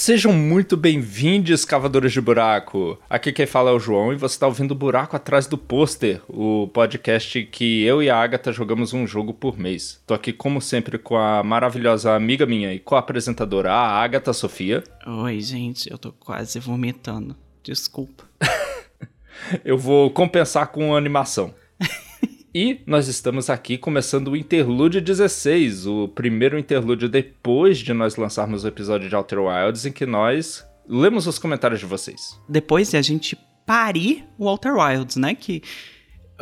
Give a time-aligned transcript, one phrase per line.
[0.00, 2.98] Sejam muito bem-vindos, cavadores de buraco.
[3.08, 6.68] Aqui quem fala é o João e você está ouvindo Buraco Atrás do Pôster, o
[6.68, 10.02] podcast que eu e a Agatha jogamos um jogo por mês.
[10.06, 14.82] Tô aqui, como sempre, com a maravilhosa amiga minha e co-apresentadora, a Agatha Sofia.
[15.06, 17.36] Oi, gente, eu tô quase vomitando.
[17.62, 18.24] Desculpa.
[19.62, 21.54] eu vou compensar com animação.
[22.52, 28.64] E nós estamos aqui começando o Interlúdio 16, o primeiro interlúdio depois de nós lançarmos
[28.64, 32.40] o episódio de Outer Wilds, em que nós lemos os comentários de vocês.
[32.48, 35.32] Depois de a gente parir o Outer Wilds, né?
[35.36, 35.62] Que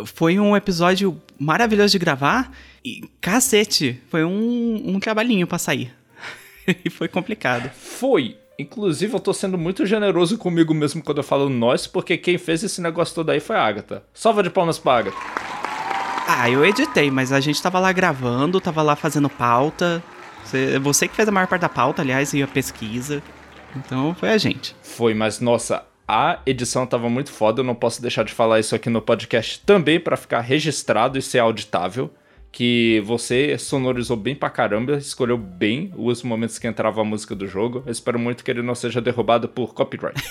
[0.07, 5.95] foi um episódio maravilhoso de gravar e, cacete, foi um, um trabalhinho pra sair.
[6.87, 7.71] e foi complicado.
[7.75, 8.39] Foi.
[8.59, 12.63] Inclusive, eu tô sendo muito generoso comigo mesmo quando eu falo nós, porque quem fez
[12.63, 14.03] esse negócio todo aí foi a Agatha.
[14.15, 15.48] Salva de palmas pra Agatha.
[16.31, 20.05] Ah, eu editei, mas a gente tava lá gravando, tava lá fazendo pauta.
[20.45, 23.23] Você, você que fez a maior parte da pauta, aliás, e a pesquisa.
[23.75, 24.77] Então foi a gente.
[24.83, 28.75] Foi, mas nossa, a edição tava muito foda, eu não posso deixar de falar isso
[28.75, 32.13] aqui no podcast também para ficar registrado e ser auditável.
[32.53, 37.47] Que você sonorizou bem pra caramba, escolheu bem os momentos que entrava a música do
[37.47, 37.83] jogo.
[37.87, 40.23] Eu espero muito que ele não seja derrubado por copyright.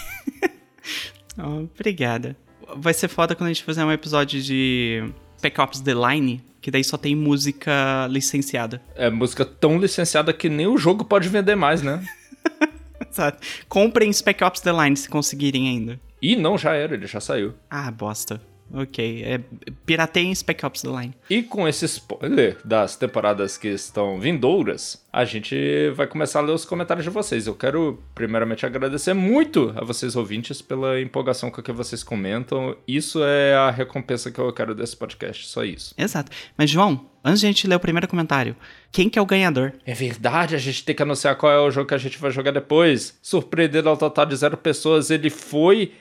[1.40, 2.38] oh, obrigada.
[2.76, 6.72] Vai ser foda quando a gente fizer um episódio de Spec Ops The Line, que
[6.72, 8.82] daí só tem música licenciada.
[8.96, 12.04] É música tão licenciada que nem o jogo pode vender mais, né?
[13.10, 13.40] Exato.
[13.70, 16.00] Comprem Spec Ops The Line se conseguirem ainda.
[16.22, 17.54] E não, já era, ele já saiu.
[17.70, 18.42] Ah, bosta.
[18.74, 19.40] Ok, é
[19.86, 21.14] pirateia em Spec Ops The Line.
[21.30, 25.56] E com esse spoiler das temporadas que estão vindouras, a gente
[25.96, 27.48] vai começar a ler os comentários de vocês.
[27.48, 32.76] Eu quero primeiramente agradecer muito a vocês ouvintes pela empolgação com que vocês comentam.
[32.88, 35.96] Isso é a recompensa que eu quero desse podcast, só isso.
[35.98, 36.32] Exato.
[36.58, 38.56] Mas João, antes de a gente ler o primeiro comentário,
[38.92, 39.74] quem que é o ganhador?
[39.86, 42.32] É verdade, a gente tem que anunciar qual é o jogo que a gente vai
[42.32, 43.18] jogar depois.
[43.22, 45.94] Surpreendendo ao total de zero pessoas, ele foi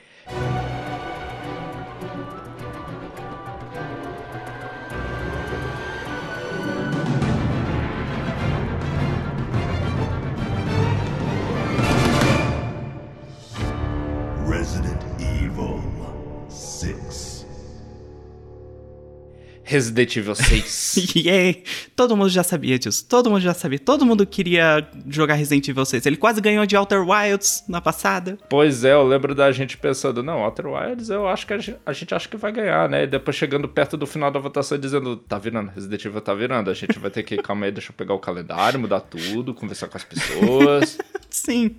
[19.67, 21.11] Resident Evil 6.
[21.27, 21.63] Yay!
[21.93, 23.05] Todo mundo já sabia disso.
[23.05, 23.77] Todo mundo já sabia.
[23.77, 26.05] Todo mundo queria jogar Resident Evil 6.
[26.05, 28.37] Ele quase ganhou de Outer Wilds na passada.
[28.49, 31.77] Pois é, eu lembro da gente pensando, não, Outer Wilds eu acho que a gente,
[31.85, 33.03] a gente acha que vai ganhar, né?
[33.03, 36.71] E depois chegando perto do final da votação dizendo, tá virando, Resident Evil tá virando.
[36.71, 39.89] A gente vai ter que, calma aí, deixa eu pegar o calendário, mudar tudo, conversar
[39.89, 40.97] com as pessoas.
[41.29, 41.75] Sim.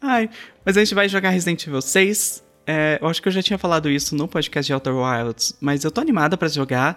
[0.00, 0.30] Ai,
[0.64, 3.58] mas a gente vai jogar Resident Evil 6 é, eu acho que eu já tinha
[3.58, 6.96] falado isso no podcast de Outer Wilds, mas eu tô animada para jogar,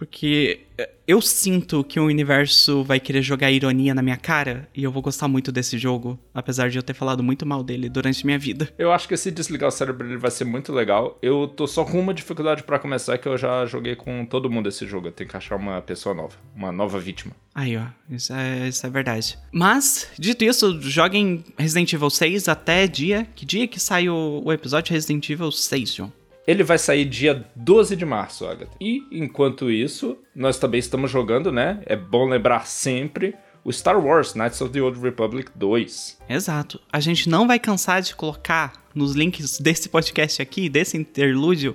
[0.00, 4.82] porque é, eu sinto que o universo vai querer jogar ironia na minha cara e
[4.82, 8.24] eu vou gostar muito desse jogo, apesar de eu ter falado muito mal dele durante
[8.24, 8.72] minha vida.
[8.78, 11.18] Eu acho que esse desligar o cérebro ele vai ser muito legal.
[11.20, 14.70] Eu tô só com uma dificuldade para começar que eu já joguei com todo mundo
[14.70, 15.08] esse jogo.
[15.08, 17.36] Eu tenho que achar uma pessoa nova, uma nova vítima.
[17.54, 19.38] Aí, ó, isso é, isso é verdade.
[19.52, 23.28] Mas, dito isso, joguem Resident Evil 6 até dia.
[23.36, 26.10] Que dia que sai o, o episódio Resident Evil 6, John?
[26.46, 28.72] Ele vai sair dia 12 de março, Agatha.
[28.80, 31.82] E enquanto isso, nós também estamos jogando, né?
[31.86, 33.34] É bom lembrar sempre
[33.64, 36.18] o Star Wars Knights of the Old Republic 2.
[36.28, 36.80] Exato.
[36.90, 41.74] A gente não vai cansar de colocar nos links desse podcast aqui, desse interlúdio,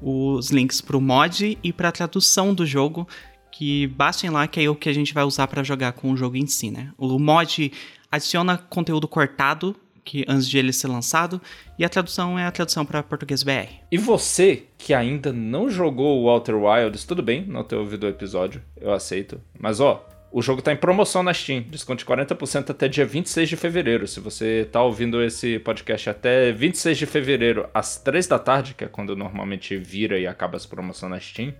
[0.00, 3.06] os links para o mod e para a tradução do jogo,
[3.52, 6.16] que bastem lá que é o que a gente vai usar para jogar com o
[6.16, 6.90] jogo em si, né?
[6.98, 7.72] O mod
[8.10, 11.42] adiciona conteúdo cortado que antes de ele ser lançado,
[11.76, 13.68] e a tradução é a tradução para português BR.
[13.90, 18.08] E você que ainda não jogou o Outer Wilds, tudo bem não ter ouvido o
[18.08, 19.40] episódio, eu aceito.
[19.58, 23.48] Mas ó, o jogo tá em promoção na Steam, desconto de 40% até dia 26
[23.48, 24.06] de fevereiro.
[24.06, 28.84] Se você tá ouvindo esse podcast até 26 de fevereiro, às 3 da tarde, que
[28.84, 31.52] é quando normalmente vira e acaba as promoções na Steam,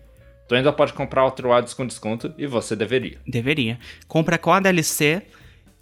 [0.47, 3.19] tu ainda pode comprar Outer Wilds com desconto e você deveria.
[3.27, 3.79] Deveria.
[4.07, 5.23] Compra com a DLC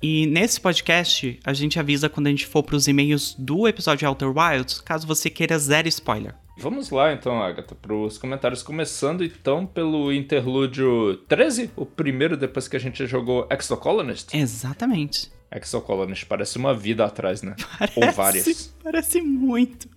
[0.06, 4.06] e nesse podcast, a gente avisa quando a gente for para os e-mails do episódio
[4.06, 6.35] Outer Wilds, caso você queira zero spoiler.
[6.59, 8.62] Vamos lá então, Agatha, para os comentários.
[8.62, 14.37] Começando então pelo interlúdio 13, o primeiro depois que a gente jogou Exocolonist.
[14.37, 15.33] Exatamente.
[15.51, 17.56] Exocolonist parece uma vida atrás, né?
[17.79, 18.75] Parece, Ou várias.
[18.85, 19.89] Parece muito.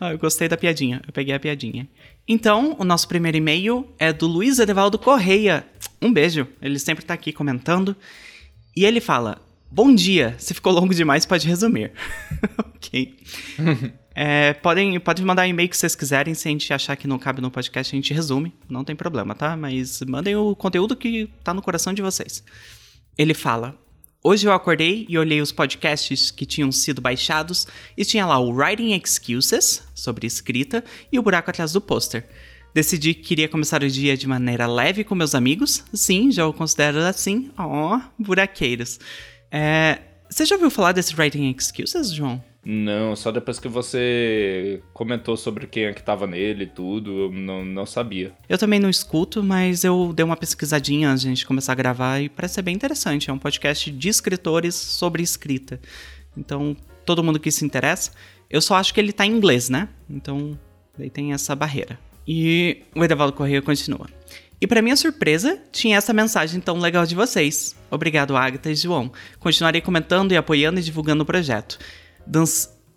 [0.00, 1.86] Ah, eu gostei da piadinha, eu peguei a piadinha.
[2.26, 5.66] Então, o nosso primeiro e-mail é do Luiz Edevaldo Correia.
[6.00, 7.94] Um beijo, ele sempre tá aqui comentando.
[8.74, 11.92] E ele fala: Bom dia, se ficou longo demais, pode resumir.
[12.58, 13.16] ok.
[14.12, 17.40] é, podem, podem mandar e-mail que vocês quiserem, se a gente achar que não cabe
[17.40, 19.56] no podcast, a gente resume, não tem problema, tá?
[19.56, 22.42] Mas mandem o conteúdo que tá no coração de vocês.
[23.16, 23.78] Ele fala:
[24.24, 28.50] Hoje eu acordei e olhei os podcasts que tinham sido baixados e tinha lá o
[28.50, 30.82] Writing Excuses, sobre escrita,
[31.12, 32.26] e o buraco atrás do pôster.
[32.74, 35.84] Decidi que queria começar o dia de maneira leve com meus amigos.
[35.94, 37.52] Sim, já o considero assim.
[37.56, 38.98] Ó, oh, buraqueiros.
[39.50, 39.98] É,
[40.28, 42.42] você já ouviu falar desse Writing Excuses, João?
[42.64, 47.32] Não, só depois que você comentou sobre quem é que tava nele e tudo, eu
[47.32, 48.32] não, não sabia.
[48.48, 51.74] Eu também não escuto, mas eu dei uma pesquisadinha antes de a gente começar a
[51.74, 53.30] gravar e parece ser bem interessante.
[53.30, 55.80] É um podcast de escritores sobre escrita.
[56.36, 56.76] Então,
[57.06, 58.12] todo mundo que se interessa,
[58.50, 59.88] eu só acho que ele tá em inglês, né?
[60.08, 60.58] Então,
[60.98, 61.98] daí tem essa barreira.
[62.28, 64.06] E o Edevaldo Correia continua.
[64.60, 67.74] E para minha surpresa, tinha essa mensagem tão legal de vocês.
[67.90, 69.10] Obrigado, Agatha e João.
[69.38, 71.78] Continuarei comentando e apoiando e divulgando o projeto.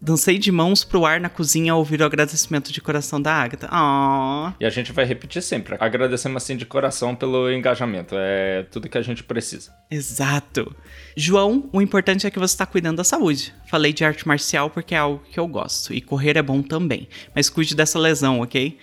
[0.01, 3.69] dancei de mãos pro ar na cozinha ao ouvir o agradecimento de coração da Agatha.
[3.71, 4.55] Aww.
[4.59, 5.77] E a gente vai repetir sempre.
[5.79, 8.13] Agradecemos assim de coração pelo engajamento.
[8.17, 9.73] É tudo que a gente precisa.
[9.89, 10.75] Exato.
[11.15, 13.53] João, o importante é que você está cuidando da saúde.
[13.67, 15.93] Falei de arte marcial porque é algo que eu gosto.
[15.93, 17.07] E correr é bom também.
[17.33, 18.77] Mas cuide dessa lesão, ok?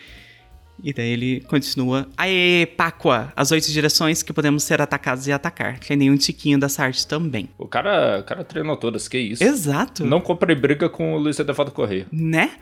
[0.82, 2.08] E daí ele continua.
[2.16, 3.32] Aê, Páqua!
[3.36, 5.78] As oito direções que podemos ser atacados e atacar.
[5.78, 7.48] Que nem um tiquinho dessa arte também.
[7.58, 9.42] O cara, o cara treinou todas, que isso.
[9.42, 10.04] Exato.
[10.04, 12.06] Não compre briga com o Luiz Edevaldo Correia.
[12.12, 12.52] Né?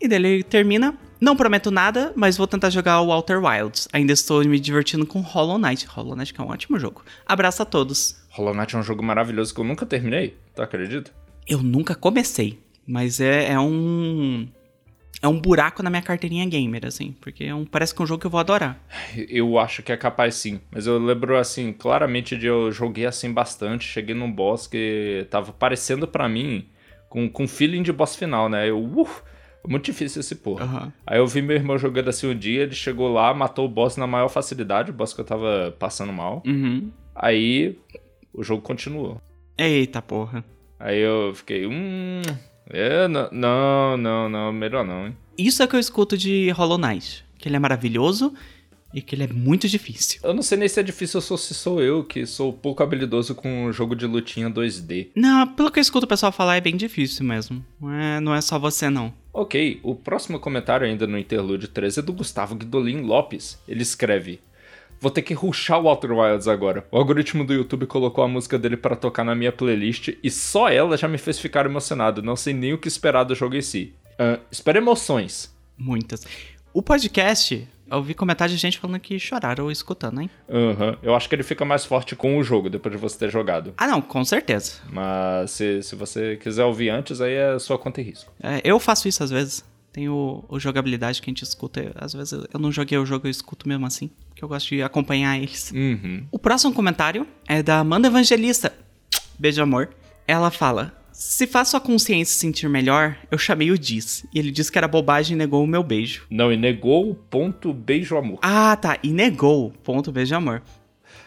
[0.00, 0.94] E daí ele termina.
[1.20, 3.86] Não prometo nada, mas vou tentar jogar o Outer Wilds.
[3.92, 5.86] Ainda estou me divertindo com Hollow Knight.
[5.86, 7.02] Hollow Knight que é um ótimo jogo.
[7.26, 8.16] Abraço a todos.
[8.30, 10.36] Hollow Knight é um jogo maravilhoso que eu nunca terminei.
[10.54, 11.10] Tu acredita?
[11.46, 12.58] Eu nunca comecei.
[12.86, 14.48] Mas é, é um
[15.22, 18.06] é um buraco na minha carteirinha gamer, assim, porque é um, parece que é um
[18.06, 18.80] jogo que eu vou adorar.
[19.28, 23.32] Eu acho que é capaz sim, mas eu lembro, assim, claramente de eu joguei assim
[23.32, 26.66] bastante, cheguei num boss que tava parecendo para mim
[27.08, 28.70] com, com feeling de boss final, né?
[28.70, 29.08] Eu, uh,
[29.68, 30.64] muito difícil esse porra.
[30.64, 30.92] Uhum.
[31.06, 33.96] Aí eu vi meu irmão jogando assim um dia, ele chegou lá, matou o boss
[33.96, 36.42] na maior facilidade, o boss que eu tava passando mal.
[36.46, 36.90] Uhum.
[37.14, 37.78] Aí
[38.32, 39.20] o jogo continuou.
[39.58, 40.42] Eita porra.
[40.78, 42.22] Aí eu fiquei, hum,
[42.70, 45.16] é, não, não, não, não, melhor não, hein?
[45.36, 47.24] Isso é que eu escuto de Hollow Knight.
[47.38, 48.34] Que ele é maravilhoso
[48.92, 50.20] e que ele é muito difícil.
[50.22, 53.34] Eu não sei nem se é difícil ou se sou eu, que sou pouco habilidoso
[53.34, 55.08] com um jogo de lutinha 2D.
[55.14, 57.64] Não, pelo que eu escuto o pessoal falar, é bem difícil mesmo.
[57.80, 59.12] Não é, não é só você, não.
[59.32, 63.58] Ok, o próximo comentário ainda no Interlude 13 é do Gustavo Guidolin Lopes.
[63.66, 64.40] Ele escreve...
[65.00, 66.86] Vou ter que ruxar o Outer Wilds agora.
[66.90, 70.68] O algoritmo do YouTube colocou a música dele para tocar na minha playlist e só
[70.68, 72.20] ela já me fez ficar emocionado.
[72.20, 73.94] Não sei nem o que esperar do jogo em si.
[74.12, 75.54] Uh, espera emoções.
[75.78, 76.26] Muitas.
[76.74, 80.30] O podcast, eu ouvi comentários de gente falando que choraram escutando, hein?
[80.48, 80.90] Aham.
[80.90, 80.96] Uhum.
[81.02, 83.72] Eu acho que ele fica mais forte com o jogo, depois de você ter jogado.
[83.78, 84.74] Ah, não, com certeza.
[84.92, 88.30] Mas se, se você quiser ouvir antes, aí é sua conta e risco.
[88.42, 89.64] É, eu faço isso às vezes.
[89.92, 91.92] Tem o, o, jogabilidade que a gente escuta.
[91.96, 94.10] Às vezes eu não joguei o jogo, eu escuto mesmo assim.
[94.36, 95.72] Que eu gosto de acompanhar eles.
[95.72, 96.24] Uhum.
[96.30, 98.72] O próximo comentário é da Amanda Evangelista.
[99.36, 99.90] Beijo, amor.
[100.28, 104.24] Ela fala: Se faz sua consciência sentir melhor, eu chamei o Diz.
[104.32, 106.24] E ele disse que era bobagem e negou o meu beijo.
[106.30, 108.38] Não, e negou o ponto beijo amor.
[108.42, 108.96] Ah, tá.
[109.02, 110.62] E negou ponto beijo amor.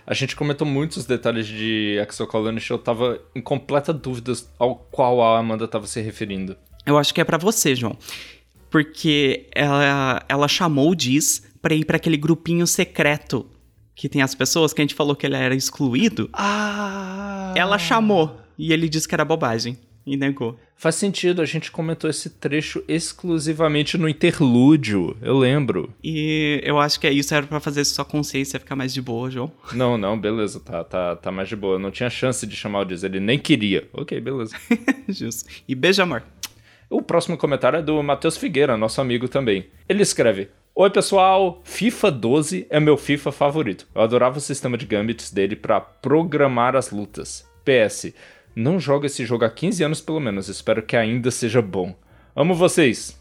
[0.07, 5.39] A gente comentou muitos detalhes de Exocolonish, eu tava em completa dúvida ao qual a
[5.39, 6.57] Amanda tava se referindo.
[6.85, 7.97] Eu acho que é para você, João
[8.73, 13.45] porque ela, ela chamou o Diz pra ir para aquele grupinho secreto
[13.93, 16.27] que tem as pessoas que a gente falou que ele era excluído.
[16.33, 17.53] Ah!
[17.55, 20.59] Ela chamou e ele disse que era bobagem e negou.
[20.75, 25.93] Faz sentido, a gente comentou esse trecho exclusivamente no interlúdio, eu lembro.
[26.03, 29.29] E eu acho que é isso, era para fazer sua consciência ficar mais de boa,
[29.29, 29.51] João.
[29.73, 31.75] Não, não, beleza, tá, tá, tá mais de boa.
[31.75, 33.87] Eu não tinha chance de chamar o Diz, ele nem queria.
[33.93, 34.55] Ok, beleza.
[35.07, 35.47] Justo.
[35.67, 36.23] E beijo, amor.
[36.93, 39.65] O próximo comentário é do Matheus Figueira, nosso amigo também.
[39.89, 43.87] Ele escreve: Oi pessoal, FIFA 12 é meu FIFA favorito.
[43.95, 47.49] Eu adorava o sistema de gambits dele para programar as lutas.
[47.65, 48.13] PS,
[48.55, 51.95] não jogo esse jogo há 15 anos pelo menos, espero que ainda seja bom.
[52.35, 53.19] Amo vocês!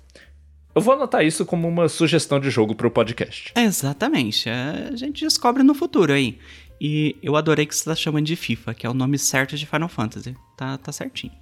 [0.74, 3.54] Eu vou anotar isso como uma sugestão de jogo pro podcast.
[3.56, 6.38] Exatamente, é, a gente descobre no futuro aí.
[6.78, 9.64] E eu adorei que você tá chamando de FIFA, que é o nome certo de
[9.64, 10.36] Final Fantasy.
[10.58, 11.32] Tá, tá certinho.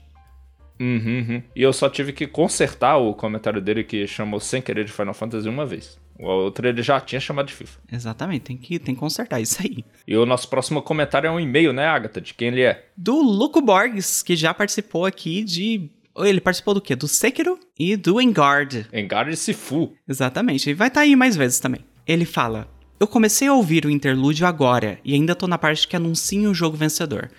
[0.81, 1.43] Uhum, uhum.
[1.55, 5.13] E eu só tive que consertar o comentário dele que chamou sem querer de Final
[5.13, 6.01] Fantasy uma vez.
[6.19, 7.81] O outro ele já tinha chamado de FIFA.
[7.93, 9.85] Exatamente, tem que, tem que consertar isso aí.
[10.07, 12.21] E o nosso próximo comentário é um e-mail, né, Agatha?
[12.21, 12.87] De quem ele é?
[12.97, 15.91] Do Luco Borges, que já participou aqui de.
[16.17, 16.97] Ele participou do quê?
[16.97, 18.87] Do Sekiro e do Engard.
[18.93, 19.95] Engard e Sifu.
[20.09, 21.85] Exatamente, e vai estar tá aí mais vezes também.
[22.07, 22.69] Ele fala:
[22.99, 26.55] Eu comecei a ouvir o interlúdio agora e ainda tô na parte que anuncia o
[26.55, 27.31] jogo vencedor.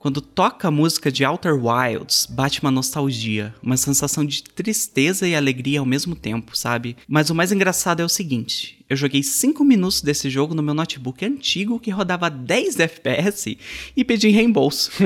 [0.00, 5.34] Quando toca a música de Outer Wilds, bate uma nostalgia, uma sensação de tristeza e
[5.34, 6.96] alegria ao mesmo tempo, sabe?
[7.06, 10.72] Mas o mais engraçado é o seguinte: eu joguei 5 minutos desse jogo no meu
[10.72, 13.58] notebook antigo que rodava 10 FPS
[13.94, 14.90] e pedi reembolso.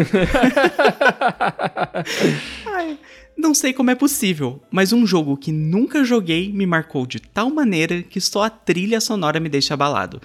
[2.64, 2.96] Ai,
[3.36, 7.50] não sei como é possível, mas um jogo que nunca joguei me marcou de tal
[7.50, 10.22] maneira que só a trilha sonora me deixa abalado.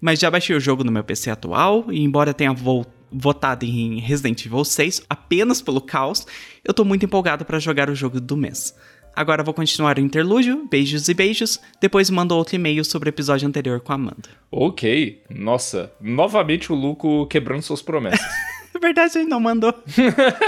[0.00, 3.98] Mas já baixei o jogo no meu PC atual e, embora tenha voltado votado em
[4.00, 6.26] Resident Evil 6 apenas pelo caos,
[6.64, 8.74] eu tô muito empolgado para jogar o jogo do mês.
[9.14, 13.48] Agora vou continuar o interlúdio, beijos e beijos, depois mando outro e-mail sobre o episódio
[13.48, 14.28] anterior com a Amanda.
[14.50, 18.20] Ok, nossa, novamente o Luco quebrando suas promessas.
[18.76, 19.72] É verdade, ele não mandou.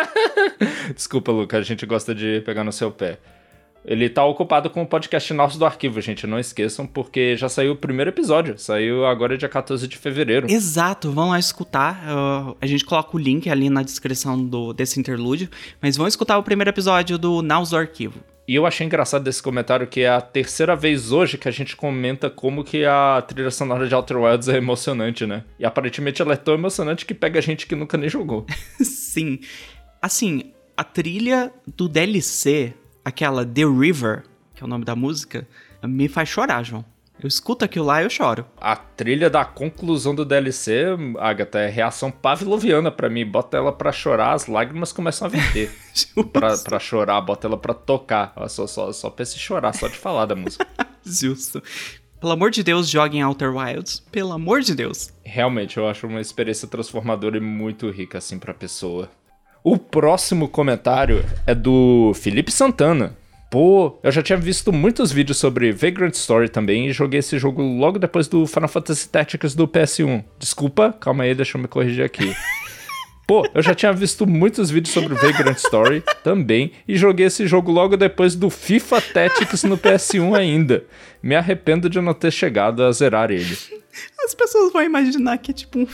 [0.95, 3.19] Desculpa, Luca, a gente gosta de pegar no seu pé.
[3.89, 6.27] Ele tá ocupado com o podcast nosso do arquivo, gente.
[6.27, 8.59] Não esqueçam, porque já saiu o primeiro episódio.
[8.59, 10.47] Saiu agora dia 14 de fevereiro.
[10.51, 12.05] Exato, vão lá escutar.
[12.05, 15.49] Uh, a gente coloca o link ali na descrição do, desse interlúdio.
[15.81, 18.21] Mas vão escutar o primeiro episódio do Naus do Arquivo.
[18.47, 21.75] E eu achei engraçado desse comentário que é a terceira vez hoje que a gente
[21.75, 25.45] comenta como que a trilha sonora de Outer Wilds é emocionante, né?
[25.59, 28.45] E aparentemente ela é tão emocionante que pega gente que nunca nem jogou.
[28.85, 29.39] Sim.
[30.03, 32.75] Assim, a trilha do DLC
[33.09, 34.25] aquela The River,
[34.55, 35.47] que é o nome da música,
[35.83, 36.85] me faz chorar, João.
[37.21, 38.47] Eu escuto aquilo lá e eu choro.
[38.61, 40.85] A trilha da conclusão do DLC,
[41.19, 43.27] Agatha, é reação pavloviana para mim.
[43.27, 45.75] Bota ela pra chorar, as lágrimas começam a verter.
[46.33, 48.33] pra, pra chorar, bota ela pra tocar.
[48.49, 50.65] Só, só, só pra se chorar, só de falar da música.
[51.05, 51.61] Justo.
[52.21, 54.01] Pelo amor de Deus, joguem Outer Wilds.
[54.13, 55.13] Pelo amor de Deus.
[55.25, 59.11] Realmente, eu acho uma experiência transformadora e muito rica, assim, pra pessoa.
[59.71, 63.15] O próximo comentário é do Felipe Santana.
[63.51, 67.61] Pô, eu já tinha visto muitos vídeos sobre Vagrant Story também e joguei esse jogo
[67.61, 70.25] logo depois do Final Fantasy Tactics do PS1.
[70.39, 72.35] Desculpa, calma aí, deixa eu me corrigir aqui.
[73.29, 77.71] Pô, eu já tinha visto muitos vídeos sobre Vagrant Story também e joguei esse jogo
[77.71, 80.83] logo depois do FIFA Tactics no PS1 ainda.
[81.23, 83.55] Me arrependo de não ter chegado a zerar ele.
[84.25, 85.87] As pessoas vão imaginar que é tipo um,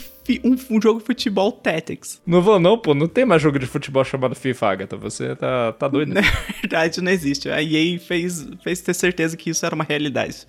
[0.45, 2.21] um, um, jogo de futebol Tactics.
[2.27, 2.95] Não vou não, pô.
[2.95, 4.97] Não tem mais jogo de futebol chamado FIFA, Agatha.
[4.97, 6.13] Você tá, tá doido.
[6.15, 6.23] Na
[6.61, 7.49] verdade, não existe.
[7.51, 10.47] A EA fez, fez ter certeza que isso era uma realidade.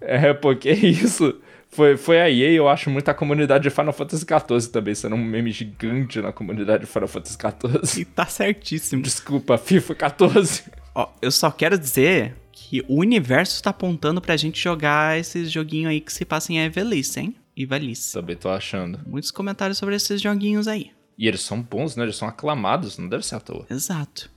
[0.00, 1.40] É, porque isso
[1.74, 5.16] foi, foi a EA, eu acho, muito a comunidade de Final Fantasy XIV também, sendo
[5.16, 8.02] um meme gigante na comunidade de Final Fantasy XIV.
[8.02, 9.02] E tá certíssimo.
[9.02, 10.62] Desculpa, FIFA 14.
[10.94, 15.90] Ó, eu só quero dizer que o universo tá apontando pra gente jogar esses joguinhos
[15.90, 17.34] aí que se passam em Evelice, hein?
[17.56, 18.12] E Valice.
[18.12, 19.00] Também tô achando.
[19.06, 20.90] Muitos comentários sobre esses joguinhos aí.
[21.16, 22.02] E eles são bons, né?
[22.02, 23.66] Eles são aclamados, não deve ser à toa.
[23.70, 24.30] Exato.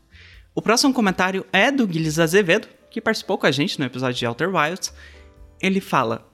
[0.54, 4.26] O próximo comentário é do Guilherme Azevedo, que participou com a gente no episódio de
[4.26, 4.94] Outer Wilds.
[5.62, 6.28] Ele fala: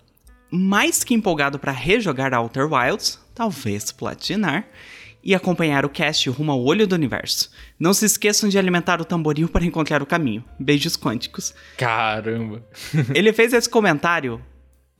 [0.51, 4.67] mais que empolgado para rejogar Outer Wilds, talvez platinar,
[5.23, 7.49] e acompanhar o cast rumo ao olho do universo.
[7.79, 10.43] Não se esqueçam de alimentar o tamboril para encontrar o caminho.
[10.59, 11.53] Beijos quânticos.
[11.77, 12.63] Caramba!
[13.15, 14.41] Ele fez esse comentário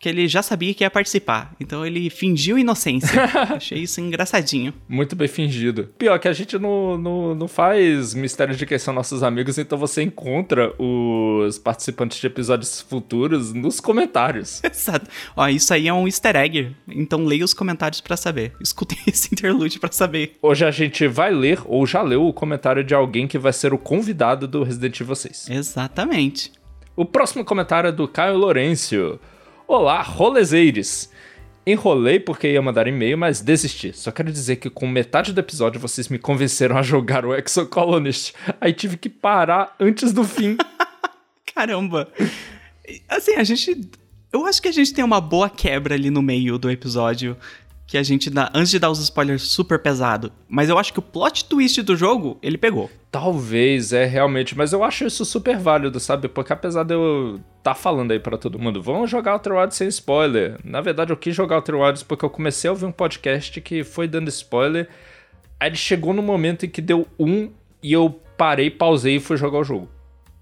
[0.03, 1.55] que ele já sabia que ia participar.
[1.61, 3.23] Então ele fingiu inocência.
[3.55, 4.73] Achei isso engraçadinho.
[4.85, 5.85] Muito bem fingido.
[5.97, 9.77] Pior que a gente não, não, não faz mistério de quem são nossos amigos, então
[9.77, 14.61] você encontra os participantes de episódios futuros nos comentários.
[14.69, 15.09] Exato.
[15.37, 16.75] Ó, isso aí é um easter egg.
[16.85, 18.51] Então leia os comentários para saber.
[18.59, 20.35] Escutem esse interlude para saber.
[20.41, 23.73] Hoje a gente vai ler ou já leu o comentário de alguém que vai ser
[23.73, 25.49] o convidado do Resident Evil 6.
[25.49, 26.51] Exatamente.
[26.93, 29.17] O próximo comentário é do Caio Lourenço.
[29.67, 31.09] Olá, rolezeires!
[31.65, 33.93] Enrolei porque ia mandar e-mail, mas desisti.
[33.93, 38.33] Só quero dizer que com metade do episódio vocês me convenceram a jogar o Exocolonist.
[38.59, 40.57] Aí tive que parar antes do fim.
[41.55, 42.09] Caramba!
[43.07, 43.89] Assim, a gente.
[44.33, 47.37] Eu acho que a gente tem uma boa quebra ali no meio do episódio
[47.85, 50.99] que a gente dá, antes de dar os spoilers super pesado, mas eu acho que
[50.99, 52.89] o plot twist do jogo, ele pegou.
[53.11, 56.27] Talvez, é realmente, mas eu acho isso super válido, sabe?
[56.27, 59.87] Porque apesar de eu tá falando aí para todo mundo, vamos jogar Outer Wilds sem
[59.87, 60.57] spoiler.
[60.63, 63.83] Na verdade, eu quis jogar Outer Wilds porque eu comecei a ouvir um podcast que
[63.83, 64.89] foi dando spoiler,
[65.59, 69.37] aí ele chegou no momento em que deu um e eu parei, pausei e fui
[69.37, 69.89] jogar o jogo.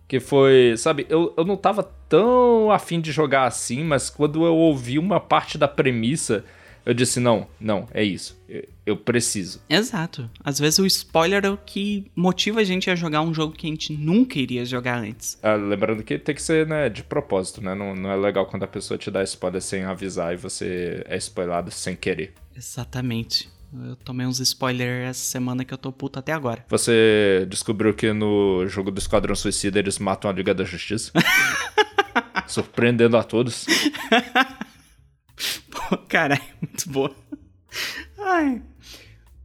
[0.08, 4.56] Que foi, sabe, eu, eu não tava tão afim de jogar assim, mas quando eu
[4.56, 6.44] ouvi uma parte da premissa
[6.86, 8.40] eu disse: não, não, é isso.
[8.48, 9.62] Eu, eu, preciso.
[9.70, 10.30] Exato.
[10.44, 13.68] Às vezes o spoiler é o que motiva a gente a jogar um jogo que
[13.68, 15.38] a gente nunca iria jogar antes.
[15.42, 17.76] Ah, lembrando que tem que ser né, de propósito, né?
[17.76, 21.18] Não, não é legal quando a pessoa te dá spoiler sem avisar e você é
[21.18, 22.34] spoilado sem querer.
[22.56, 23.50] Exatamente.
[23.74, 26.66] Eu tomei uns spoilers essa semana que eu tô puto até agora.
[26.68, 31.12] Você descobriu que no jogo do Esquadrão Suicida eles matam a Liga da Justiça?
[32.48, 33.66] Surpreendendo a todos.
[35.70, 37.16] Pô, caralho, muito boa.
[38.20, 38.62] Ai.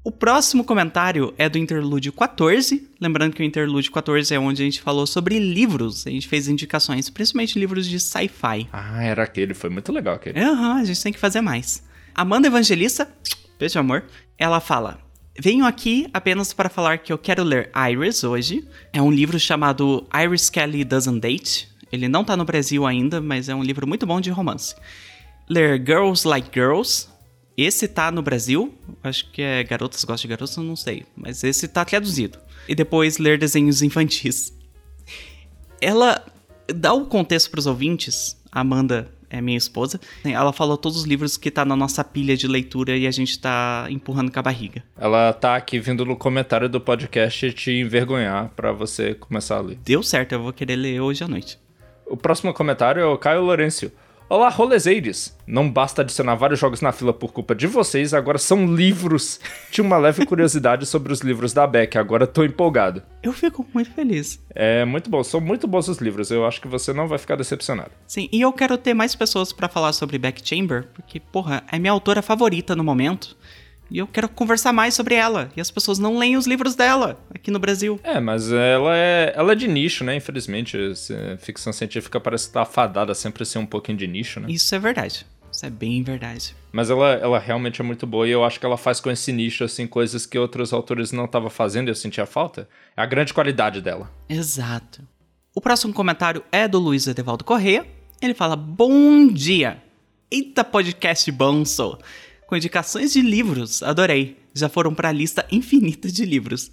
[0.05, 2.88] O próximo comentário é do Interlúdio 14.
[3.00, 6.07] Lembrando que o Interlúdio 14 é onde a gente falou sobre livros.
[6.07, 8.69] A gente fez indicações, principalmente livros de sci-fi.
[8.73, 9.53] Ah, era aquele.
[9.53, 10.38] Foi muito legal aquele.
[10.38, 11.83] Aham, uhum, a gente tem que fazer mais.
[12.15, 13.11] Amanda Evangelista,
[13.59, 14.05] beijo amor,
[14.38, 15.00] ela fala:
[15.38, 18.65] Venho aqui apenas para falar que eu quero ler Iris hoje.
[18.93, 21.69] É um livro chamado Iris Kelly Doesn't Date.
[21.91, 24.75] Ele não tá no Brasil ainda, mas é um livro muito bom de romance.
[25.49, 27.09] Ler Girls Like Girls,
[27.57, 31.69] esse tá no Brasil, acho que é Garotas Gostam de Garotas, não sei, mas esse
[31.69, 32.38] tá traduzido.
[32.69, 34.53] E depois ler desenhos infantis.
[35.81, 36.25] Ela
[36.67, 40.00] dá o contexto para os ouvintes, a Amanda é minha esposa.
[40.25, 43.38] Ela falou todos os livros que tá na nossa pilha de leitura e a gente
[43.38, 44.83] tá empurrando com a barriga.
[44.99, 49.79] Ela tá aqui vindo no comentário do podcast te envergonhar para você começar a ler.
[49.85, 51.59] Deu certo, eu vou querer ler hoje à noite.
[52.05, 53.91] O próximo comentário é o Caio Lourenço.
[54.28, 55.37] Olá, rolezeides!
[55.47, 59.38] Não basta adicionar vários jogos na fila por culpa de vocês, agora são livros.
[59.71, 63.04] Tinha uma leve curiosidade sobre os livros da Beck, agora tô empolgado.
[63.23, 64.45] Eu fico muito feliz.
[64.52, 67.37] É muito bom, são muito bons os livros, eu acho que você não vai ficar
[67.37, 67.92] decepcionado.
[68.04, 71.78] Sim, e eu quero ter mais pessoas para falar sobre Beck Chamber, porque, porra, é
[71.78, 73.37] minha autora favorita no momento.
[73.88, 75.49] E eu quero conversar mais sobre ela.
[75.56, 77.16] E as pessoas não leem os livros dela
[77.47, 78.00] aqui no Brasil.
[78.03, 80.17] É, mas ela é, ela é de nicho, né?
[80.17, 80.76] Infelizmente,
[81.38, 84.49] ficção científica parece estar afadada sempre a ser um pouquinho de nicho, né?
[84.50, 85.25] Isso é verdade.
[85.50, 86.55] Isso é bem verdade.
[86.73, 89.33] Mas ela, ela realmente é muito boa e eu acho que ela faz com esse
[89.33, 92.69] nicho, assim, coisas que outros autores não estavam fazendo e eu sentia falta.
[92.97, 94.11] É a grande qualidade dela.
[94.29, 95.07] Exato.
[95.55, 97.87] O próximo comentário é do Luiz Edevaldo Correia.
[98.21, 99.83] Ele fala: Bom dia!
[100.31, 101.99] Eita, podcast bom, sou
[102.47, 103.83] com indicações de livros.
[103.83, 104.37] Adorei.
[104.55, 106.71] Já foram para a lista infinita de livros.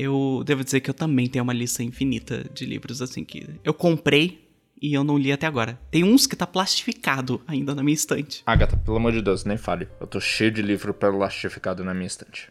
[0.00, 3.74] Eu devo dizer que eu também tenho uma lista infinita de livros assim que eu
[3.74, 4.48] comprei
[4.80, 5.76] e eu não li até agora.
[5.90, 8.44] Tem uns que tá plastificado ainda na minha estante.
[8.46, 9.88] Agatha, pelo amor de Deus, nem fale.
[10.00, 12.48] Eu tô cheio de livro plastificado na minha estante.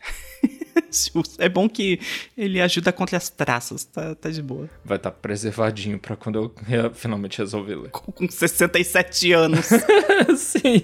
[1.39, 2.01] é bom que
[2.37, 4.69] ele ajuda contra as traças, tá, tá de boa.
[4.83, 7.91] Vai estar tá preservadinho para quando eu finalmente resolver ler.
[7.91, 9.69] Com, com 67 anos.
[10.35, 10.83] Sim.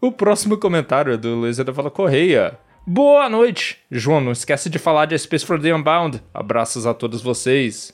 [0.00, 2.56] o próximo comentário é do Luiz Edevaldo Correia.
[2.88, 3.78] Boa noite!
[3.90, 6.22] João, não esquece de falar de Space for the Unbound.
[6.32, 7.92] Abraços a todos vocês.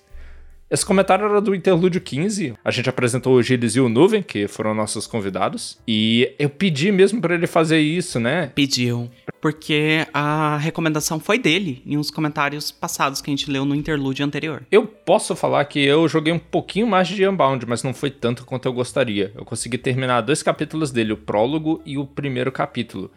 [0.71, 2.53] Esse comentário era do Interlúdio 15.
[2.63, 5.79] A gente apresentou o Gilles e o Nuvem, que foram nossos convidados.
[5.89, 8.53] E eu pedi mesmo para ele fazer isso, né?
[8.55, 9.11] Pediu.
[9.41, 14.27] Porque a recomendação foi dele em uns comentários passados que a gente leu no interlúdio
[14.27, 14.63] anterior.
[14.71, 18.45] Eu posso falar que eu joguei um pouquinho mais de Unbound, mas não foi tanto
[18.45, 19.33] quanto eu gostaria.
[19.35, 23.11] Eu consegui terminar dois capítulos dele, o prólogo e o primeiro capítulo.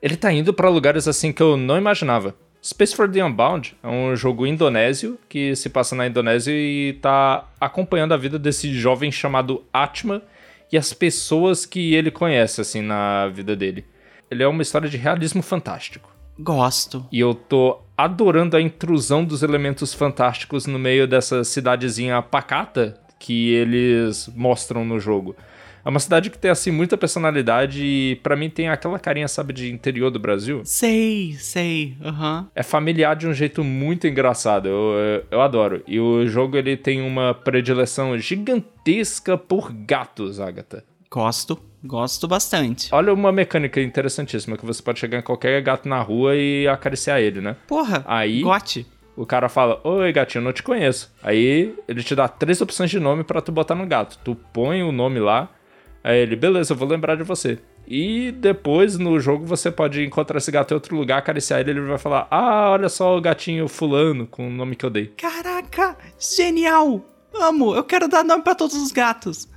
[0.00, 2.34] Ele tá indo para lugares assim que eu não imaginava.
[2.62, 7.48] Space for the Unbound é um jogo indonésio que se passa na Indonésia e está
[7.60, 10.22] acompanhando a vida desse jovem chamado Atma
[10.70, 13.84] e as pessoas que ele conhece assim na vida dele.
[14.30, 16.12] Ele é uma história de realismo fantástico.
[16.38, 17.06] Gosto.
[17.10, 23.52] E eu tô adorando a intrusão dos elementos fantásticos no meio dessa cidadezinha pacata que
[23.52, 25.34] eles mostram no jogo.
[25.88, 29.54] É uma cidade que tem, assim, muita personalidade e para mim tem aquela carinha, sabe,
[29.54, 30.60] de interior do Brasil.
[30.62, 32.40] Sei, sei, aham.
[32.40, 32.46] Uhum.
[32.54, 35.82] É familiar de um jeito muito engraçado, eu, eu, eu, adoro.
[35.86, 40.84] E o jogo, ele tem uma predileção gigantesca por gatos, Agatha.
[41.10, 42.90] Gosto, gosto bastante.
[42.94, 47.18] Olha uma mecânica interessantíssima, que você pode chegar em qualquer gato na rua e acariciar
[47.18, 47.56] ele, né?
[47.66, 48.86] Porra, Aí, gote.
[49.16, 51.10] O cara fala, oi gatinho, não te conheço.
[51.22, 54.18] Aí ele te dá três opções de nome para tu botar no gato.
[54.22, 55.48] Tu põe o nome lá,
[56.02, 57.58] Aí ele, beleza, eu vou lembrar de você.
[57.86, 61.80] E depois no jogo você pode encontrar esse gato em outro lugar, acariciar ele, ele
[61.80, 65.06] vai falar: Ah, olha só o gatinho fulano, com o nome que eu dei.
[65.16, 67.04] Caraca, genial!
[67.34, 69.48] Amo, eu quero dar nome para todos os gatos.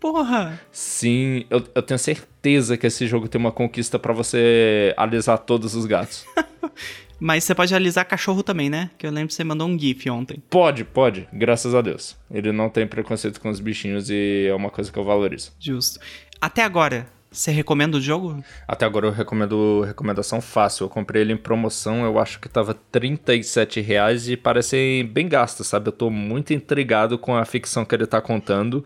[0.00, 0.60] Porra!
[0.70, 5.74] Sim, eu, eu tenho certeza que esse jogo tem uma conquista para você alisar todos
[5.74, 6.26] os gatos.
[7.24, 8.90] Mas você pode alisar cachorro também, né?
[8.98, 10.42] Que eu lembro que você mandou um GIF ontem.
[10.50, 11.26] Pode, pode.
[11.32, 12.18] Graças a Deus.
[12.30, 15.50] Ele não tem preconceito com os bichinhos e é uma coisa que eu valorizo.
[15.58, 15.98] Justo.
[16.38, 18.44] Até agora, você recomenda o jogo?
[18.68, 20.84] Até agora eu recomendo recomendação fácil.
[20.84, 25.64] Eu comprei ele em promoção, eu acho que tava 37 reais e parece bem gasto,
[25.64, 25.88] sabe?
[25.88, 28.84] Eu tô muito intrigado com a ficção que ele tá contando.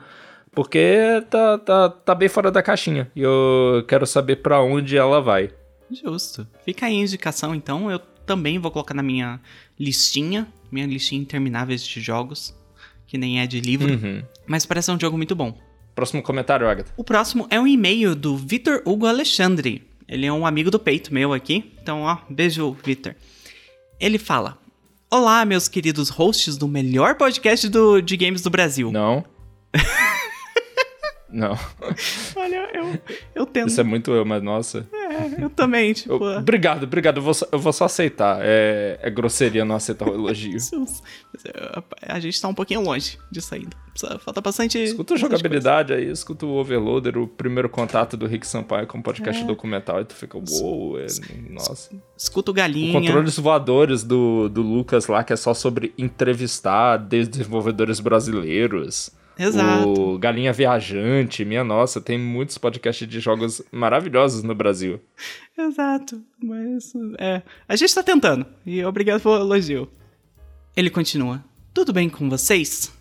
[0.52, 3.10] Porque tá, tá, tá bem fora da caixinha.
[3.16, 5.50] E eu quero saber para onde ela vai.
[5.90, 6.46] Justo.
[6.64, 7.90] Fica aí a indicação, então.
[7.90, 9.40] Eu também vou colocar na minha
[9.80, 12.54] listinha, minha listinha intermináveis de jogos,
[13.06, 14.22] que nem é de livro, uhum.
[14.46, 15.58] mas parece um jogo muito bom.
[15.94, 16.92] Próximo comentário, Agatha.
[16.94, 19.82] O próximo é um e-mail do Vitor Hugo Alexandre.
[20.06, 23.14] Ele é um amigo do peito meu aqui, então ó, beijo, Vitor.
[23.98, 24.58] Ele fala:
[25.10, 28.92] Olá, meus queridos hosts do melhor podcast do, de games do Brasil.
[28.92, 29.24] Não.
[31.30, 31.58] Não.
[32.36, 32.98] Olha, eu,
[33.34, 33.68] eu tento.
[33.68, 34.88] Isso é muito eu, mas nossa.
[35.18, 36.12] É, É, eu também, tipo.
[36.12, 37.18] Eu, obrigado, obrigado.
[37.18, 38.38] Eu vou, só, eu vou só aceitar.
[38.40, 40.58] É, é grosseria não aceitar o elogio.
[42.02, 43.76] a gente tá um pouquinho longe disso ainda.
[44.20, 44.78] Falta bastante.
[44.78, 49.02] Escuta a jogabilidade aí, escuta o Overloader, o primeiro contato do Rick Sampaio com o
[49.02, 49.46] podcast é.
[49.46, 51.06] documental, e tu fica, uou, wow, é,
[51.50, 51.90] nossa.
[52.16, 52.96] Escuta o galinha.
[52.96, 59.10] O controles voadores do, do Lucas lá, que é só sobre entrevistar desenvolvedores brasileiros.
[59.38, 59.88] Exato.
[59.88, 65.00] O Galinha Viajante, minha nossa, tem muitos podcasts de jogos maravilhosos no Brasil.
[65.56, 66.20] Exato.
[66.42, 68.44] Mas, é, a gente tá tentando.
[68.66, 69.88] E obrigado pelo elogio.
[70.76, 71.44] Ele continua.
[71.72, 72.92] Tudo bem com vocês?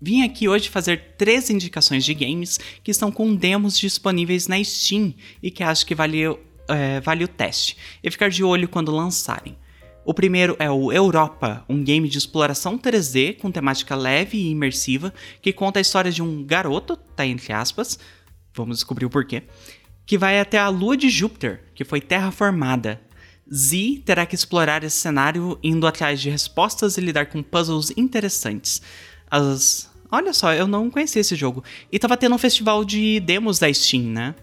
[0.00, 5.14] Vim aqui hoje fazer três indicações de games que estão com demos disponíveis na Steam
[5.42, 6.22] e que acho que vale,
[6.68, 9.56] é, vale o teste e ficar de olho quando lançarem.
[10.04, 15.14] O primeiro é o Europa, um game de exploração 3D com temática leve e imersiva
[15.40, 17.98] que conta a história de um garoto, tá entre aspas,
[18.54, 19.44] vamos descobrir o porquê,
[20.04, 23.00] que vai até a lua de Júpiter, que foi terraformada.
[23.52, 28.82] Z terá que explorar esse cenário indo atrás de respostas e lidar com puzzles interessantes.
[29.30, 29.90] As...
[30.10, 31.64] Olha só, eu não conhecia esse jogo.
[31.90, 34.34] E tava tendo um festival de demos da Steam, né?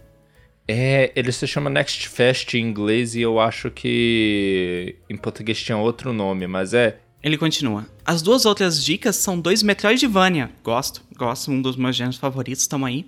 [0.73, 5.77] É, ele se chama Next Fest em inglês e eu acho que em português tinha
[5.77, 6.97] outro nome, mas é.
[7.21, 7.85] Ele continua.
[8.05, 10.49] As duas outras dicas são dois Metroidvania.
[10.63, 13.05] Gosto, gosto, um dos meus gêneros favoritos, tamo aí.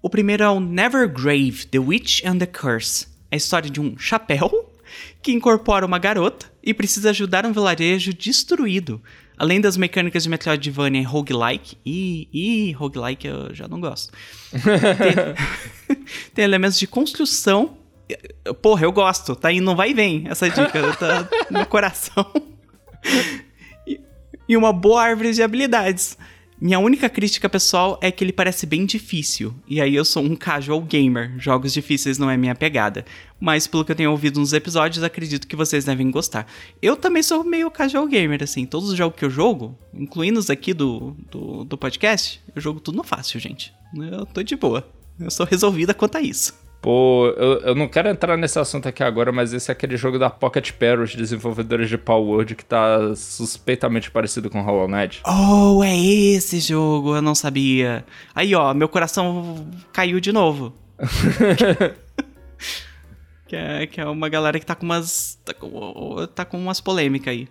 [0.00, 3.08] O primeiro é o Nevergrave, The Witch and the Curse.
[3.32, 4.72] É a história de um chapéu
[5.20, 9.02] que incorpora uma garota e precisa ajudar um vilarejo destruído.
[9.36, 14.12] Além das mecânicas de Metroidvania e roguelike, e, e roguelike eu já não gosto.
[16.34, 17.76] Tem, elementos de construção.
[18.60, 22.30] Porra, eu gosto, tá indo, vai e vem essa dica, tá no coração.
[23.86, 24.00] E,
[24.48, 26.16] e uma boa árvore de habilidades.
[26.64, 30.36] Minha única crítica pessoal é que ele parece bem difícil, e aí eu sou um
[30.36, 33.04] casual gamer, jogos difíceis não é minha pegada.
[33.40, 36.46] Mas pelo que eu tenho ouvido nos episódios, acredito que vocês devem gostar.
[36.80, 40.50] Eu também sou meio casual gamer, assim, todos os jogos que eu jogo, incluindo os
[40.50, 43.74] aqui do, do, do podcast, eu jogo tudo no fácil, gente.
[43.96, 44.88] Eu tô de boa.
[45.18, 46.62] Eu sou resolvida quanto a isso.
[46.82, 50.18] Pô, eu, eu não quero entrar nesse assunto aqui agora, mas esse é aquele jogo
[50.18, 55.22] da Pocket Pair, os desenvolvedores de Power Word, que tá suspeitamente parecido com Hollow Knight.
[55.24, 58.04] Oh, é esse jogo, eu não sabia.
[58.34, 60.72] Aí, ó, meu coração caiu de novo.
[63.46, 65.38] que, é, que é uma galera que tá com umas.
[65.44, 67.48] tá com, tá com umas polêmicas aí.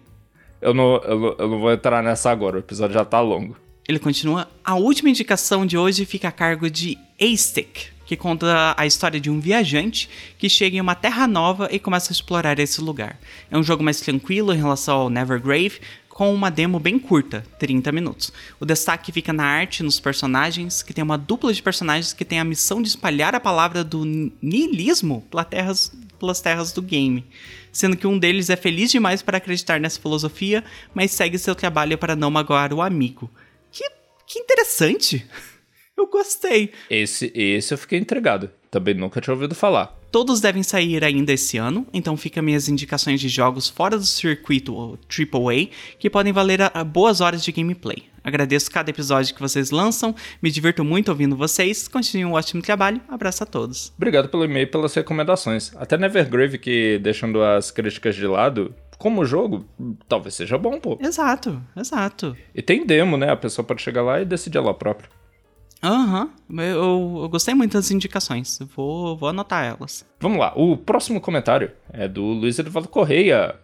[0.61, 3.55] Eu não, eu, eu não vou entrar nessa agora, o episódio já tá longo.
[3.87, 4.49] Ele continua.
[4.63, 9.29] A última indicação de hoje fica a cargo de A-Stick que conta a história de
[9.29, 13.17] um viajante que chega em uma terra nova e começa a explorar esse lugar.
[13.49, 17.89] É um jogo mais tranquilo em relação ao Nevergrave, com uma demo bem curta, 30
[17.93, 18.33] minutos.
[18.59, 22.37] O destaque fica na arte nos personagens, que tem uma dupla de personagens que tem
[22.37, 24.03] a missão de espalhar a palavra do
[24.41, 27.25] niilismo pelas terras, pelas terras do game.
[27.71, 31.97] Sendo que um deles é feliz demais para acreditar nessa filosofia, mas segue seu trabalho
[31.97, 33.31] para não magoar o amigo.
[33.71, 33.89] Que,
[34.27, 35.25] que interessante!
[35.97, 36.71] Eu gostei.
[36.89, 38.49] Esse, esse eu fiquei entregado.
[38.71, 39.99] Também nunca tinha ouvido falar.
[40.11, 44.97] Todos devem sair ainda esse ano, então fica minhas indicações de jogos fora do circuito
[45.07, 48.03] AAA que podem valer a, a boas horas de gameplay.
[48.23, 52.99] Agradeço cada episódio que vocês lançam, me divirto muito ouvindo vocês, continuem um ótimo trabalho,
[53.07, 53.93] abraço a todos.
[53.95, 55.71] Obrigado pelo e-mail e pelas recomendações.
[55.75, 59.65] Até Nevergrave, que deixando as críticas de lado, como jogo,
[60.07, 60.95] talvez seja bom, pô.
[61.01, 62.37] Exato, exato.
[62.53, 63.31] E tem demo, né?
[63.31, 65.09] A pessoa pode chegar lá e decidir ela própria.
[65.81, 66.61] Aham, uhum.
[66.61, 70.05] eu, eu, gostei muito das indicações, vou, vou anotar elas.
[70.19, 73.55] Vamos lá, o próximo comentário é do Luiz Eduardo Correia.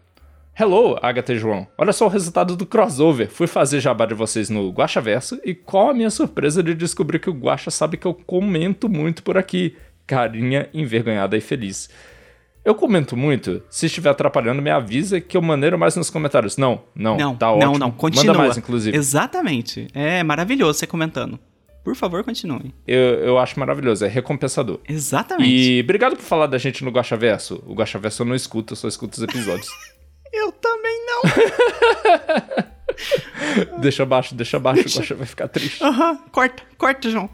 [0.59, 1.67] Hello, Agatha e João.
[1.77, 3.29] Olha só o resultado do crossover.
[3.29, 7.19] Fui fazer jabá de vocês no Guacha Verso e qual a minha surpresa de descobrir
[7.19, 9.77] que o Guacha sabe que eu comento muito por aqui.
[10.07, 11.91] Carinha envergonhada e feliz.
[12.67, 13.63] Eu comento muito.
[13.69, 16.57] Se estiver atrapalhando, me avisa que eu maneiro mais nos comentários.
[16.57, 17.71] Não, não, não tá ótimo.
[17.71, 18.25] Não, não, continua.
[18.25, 18.97] Manda mais, inclusive.
[18.97, 19.87] Exatamente.
[19.93, 21.39] É maravilhoso você comentando.
[21.81, 22.75] Por favor, continue.
[22.85, 24.81] Eu, eu acho maravilhoso, é recompensador.
[24.85, 25.49] Exatamente.
[25.49, 27.63] E obrigado por falar da gente no Verso.
[27.65, 29.69] O Verso eu não escuto, eu só escuto os episódios.
[30.33, 31.21] eu também não.
[33.79, 34.97] deixa abaixo, deixa abaixo, deixa...
[34.97, 35.81] o Guaxa vai ficar triste.
[35.81, 36.17] Aham, uhum.
[36.33, 37.29] corta, corta, João.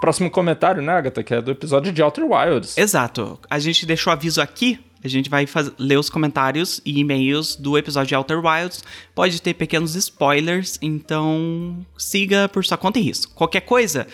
[0.00, 2.78] Próximo comentário, né, Agatha, que é do episódio de Outer Wilds.
[2.78, 3.38] Exato.
[3.50, 5.46] A gente deixou aviso aqui a gente vai
[5.78, 8.82] ler os comentários e e-mails do episódio de Outer Wilds.
[9.14, 13.32] Pode ter pequenos spoilers, então siga por sua conta e risco.
[13.34, 14.06] Qualquer coisa,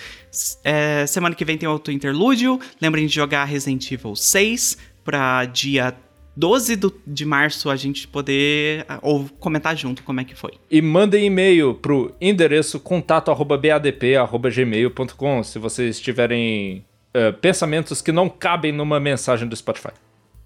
[0.62, 2.61] é, semana que vem tem outro interlúdio.
[2.81, 5.94] Lembrem de jogar Resident Evil 6 para dia
[6.37, 10.55] 12 do, de março a gente poder ou comentar junto como é que foi.
[10.70, 18.99] E mandem e-mail pro endereço contato@badp@gmail.com se vocês tiverem uh, pensamentos que não cabem numa
[18.99, 19.92] mensagem do Spotify.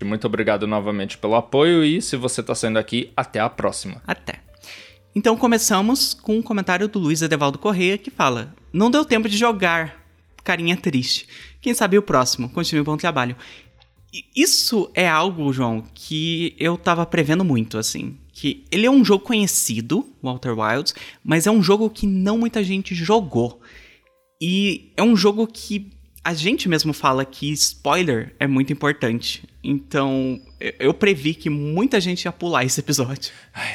[0.05, 4.01] Muito obrigado novamente pelo apoio e se você está saindo aqui, até a próxima.
[4.07, 4.41] Até.
[5.15, 9.37] Então começamos com um comentário do Luiz Edevaldo Correia que fala: Não deu tempo de
[9.37, 9.97] jogar.
[10.45, 11.27] Carinha triste.
[11.61, 12.49] Quem sabe o próximo.
[12.49, 13.37] Continue o bom trabalho.
[14.35, 18.17] Isso é algo, João, que eu tava prevendo muito, assim.
[18.33, 22.65] Que ele é um jogo conhecido, Walter Wilds, mas é um jogo que não muita
[22.65, 23.61] gente jogou.
[24.41, 25.91] E é um jogo que
[26.25, 29.45] a gente mesmo fala que spoiler é muito importante.
[29.71, 30.41] Então,
[30.81, 33.31] eu previ que muita gente ia pular esse episódio.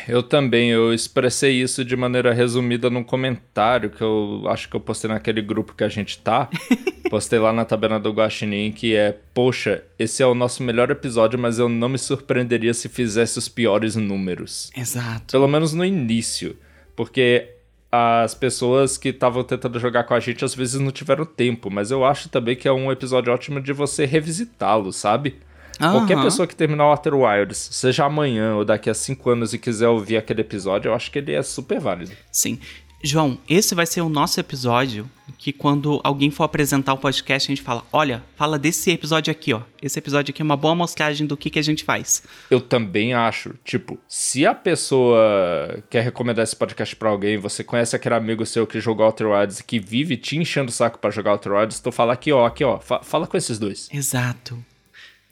[0.08, 4.79] Eu também, eu expressei isso de maneira resumida num comentário que eu acho que eu
[4.79, 6.49] postei naquele grupo que a gente tá.
[7.12, 11.38] postei lá na tabela do Guaxinim que é, poxa, esse é o nosso melhor episódio,
[11.38, 14.71] mas eu não me surpreenderia se fizesse os piores números.
[14.75, 15.32] Exato.
[15.32, 16.58] Pelo menos no início.
[16.95, 17.49] Porque
[17.91, 21.91] as pessoas que estavam tentando jogar com a gente às vezes não tiveram tempo, mas
[21.91, 25.36] eu acho também que é um episódio ótimo de você revisitá-lo, sabe?
[25.78, 29.88] Qualquer pessoa que terminar Outer Wilds, seja amanhã ou daqui a cinco anos e quiser
[29.88, 32.12] ouvir aquele episódio, eu acho que ele é super válido.
[32.32, 32.60] Sim.
[33.06, 37.54] João, esse vai ser o nosso episódio que quando alguém for apresentar o podcast, a
[37.54, 39.60] gente fala, olha, fala desse episódio aqui, ó.
[39.82, 42.24] Esse episódio aqui é uma boa amostragem do que, que a gente faz.
[42.50, 47.94] Eu também acho, tipo, se a pessoa quer recomendar esse podcast para alguém, você conhece
[47.94, 51.12] aquele amigo seu que jogou Outer Wilds e que vive te enchendo o saco para
[51.12, 53.90] jogar Outer Wilds, tu fala aqui, ó, aqui, ó, fa fala com esses dois.
[53.92, 54.58] Exato.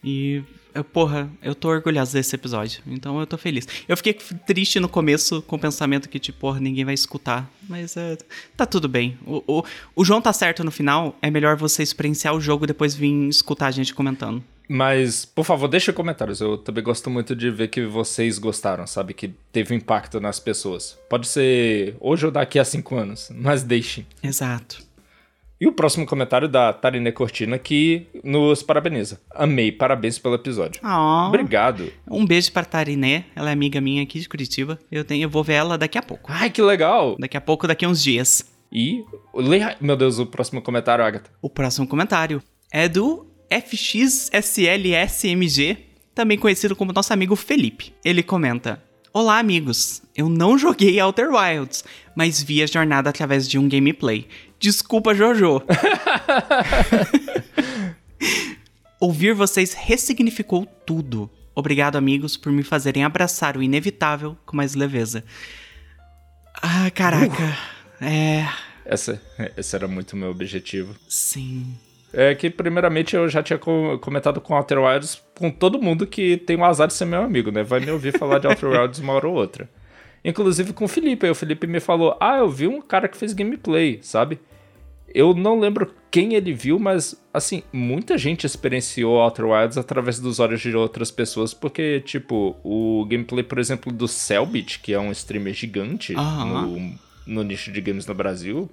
[0.03, 2.81] E eu, porra, eu tô orgulhoso desse episódio.
[2.87, 3.67] Então eu tô feliz.
[3.87, 7.49] Eu fiquei triste no começo com o pensamento que, tipo, porra, ninguém vai escutar.
[7.67, 8.17] Mas é,
[8.55, 9.17] tá tudo bem.
[9.25, 9.63] O, o,
[9.95, 11.15] o João tá certo no final.
[11.21, 14.43] É melhor você experienciar o jogo e depois vir escutar a gente comentando.
[14.73, 16.39] Mas, por favor, deixe comentários.
[16.39, 19.13] Eu também gosto muito de ver que vocês gostaram, sabe?
[19.13, 20.97] Que teve impacto nas pessoas.
[21.09, 24.07] Pode ser hoje ou daqui a cinco anos, mas deixem.
[24.23, 24.81] Exato.
[25.61, 29.21] E o próximo comentário da Tarine Cortina que nos parabeniza.
[29.29, 30.81] Amei, parabéns pelo episódio.
[30.83, 31.93] Oh, Obrigado.
[32.09, 34.79] Um beijo para Tariné, ela é amiga minha aqui de Curitiba.
[34.91, 36.31] Eu, tenho, eu vou ver ela daqui a pouco.
[36.33, 37.15] Ai, que legal.
[37.19, 38.43] Daqui a pouco, daqui a uns dias.
[38.73, 41.29] E, leia, meu Deus, o próximo comentário, Agatha.
[41.39, 44.31] O próximo comentário é do FXSLSMG,
[46.15, 47.93] também conhecido como nosso amigo Felipe.
[48.03, 48.81] Ele comenta:
[49.13, 50.01] Olá, amigos.
[50.15, 51.83] Eu não joguei Outer Wilds,
[52.15, 54.25] mas vi a jornada através de um gameplay.
[54.57, 55.61] Desculpa, Jojo.
[59.01, 61.29] Ouvir vocês ressignificou tudo.
[61.53, 65.25] Obrigado, amigos, por me fazerem abraçar o inevitável com mais leveza.
[66.61, 67.57] Ah, caraca.
[67.99, 68.05] Uh.
[68.05, 68.49] É.
[68.85, 69.21] Essa,
[69.57, 70.95] esse era muito meu objetivo.
[71.09, 71.75] Sim.
[72.13, 76.55] É que, primeiramente, eu já tinha comentado com Outer Wilds com todo mundo que tem
[76.55, 77.63] o azar de ser meu amigo, né?
[77.63, 79.67] Vai me ouvir falar de Outer Wilds uma hora ou outra.
[80.23, 81.25] Inclusive com o Felipe.
[81.25, 84.39] Aí o Felipe me falou: Ah, eu vi um cara que fez gameplay, sabe?
[85.13, 90.39] Eu não lembro quem ele viu, mas, assim, muita gente experienciou Outer Wilds através dos
[90.39, 95.11] olhos de outras pessoas, porque, tipo, o gameplay, por exemplo, do Selbit, que é um
[95.11, 96.93] streamer gigante no,
[97.25, 98.69] no nicho de games no Brasil,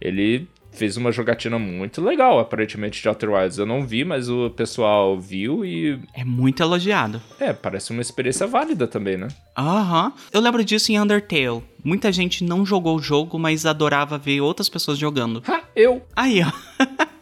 [0.00, 3.58] ele fez uma jogatina muito legal, aparentemente, de Outer Wilds.
[3.58, 5.98] Eu não vi, mas o pessoal viu e.
[6.14, 7.20] É muito elogiado.
[7.40, 9.28] É, parece uma experiência válida também, né?
[9.56, 10.06] Aham.
[10.06, 10.12] Uhum.
[10.32, 11.62] Eu lembro disso em Undertale.
[11.82, 15.42] Muita gente não jogou o jogo, mas adorava ver outras pessoas jogando.
[15.48, 16.02] Ha, eu!
[16.14, 16.52] Aí, ó.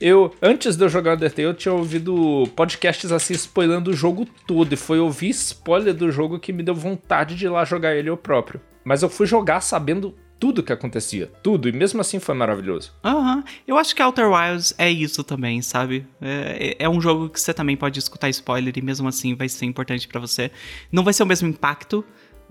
[0.00, 4.72] Eu, antes de eu jogar Undertale, eu tinha ouvido podcasts assim spoilando o jogo todo.
[4.72, 8.08] E foi ouvir spoiler do jogo que me deu vontade de ir lá jogar ele
[8.08, 8.60] eu próprio.
[8.84, 12.92] Mas eu fui jogar sabendo tudo que acontecia, tudo, e mesmo assim foi maravilhoso.
[13.04, 13.42] Aham, uhum.
[13.66, 16.06] eu acho que Outer Wilds é isso também, sabe?
[16.20, 19.66] É, é, um jogo que você também pode escutar spoiler e mesmo assim vai ser
[19.66, 20.50] importante para você.
[20.92, 22.04] Não vai ser o mesmo impacto,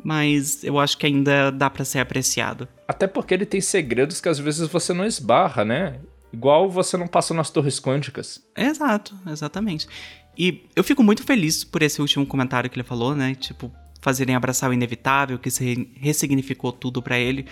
[0.03, 2.67] mas eu acho que ainda dá para ser apreciado.
[2.87, 5.99] Até porque ele tem segredos que às vezes você não esbarra, né?
[6.31, 8.43] Igual você não passa nas torres quânticas.
[8.55, 9.87] Exato, exatamente.
[10.37, 13.33] E eu fico muito feliz por esse último comentário que ele falou, né?
[13.33, 13.71] Tipo,
[14.07, 17.45] fazerem abraçar o inevitável, que se ressignificou tudo para ele.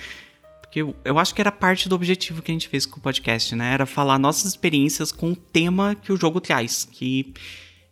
[0.62, 3.02] Porque eu, eu acho que era parte do objetivo que a gente fez com o
[3.02, 3.74] podcast, né?
[3.74, 6.88] Era falar nossas experiências com o tema que o jogo traz.
[6.90, 7.34] Que